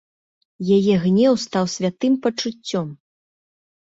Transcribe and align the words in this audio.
І 0.67 0.77
яе 0.77 0.95
гнеў 1.03 1.33
стаў 1.43 1.65
святым 1.75 2.13
пачуццём. 2.27 2.87